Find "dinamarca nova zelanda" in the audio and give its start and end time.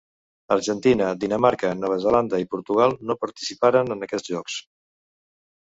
1.25-2.41